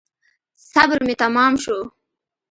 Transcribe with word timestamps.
صبر 0.71 0.97
مي 1.07 1.13
تمام 1.21 1.53
شو. 1.63 1.77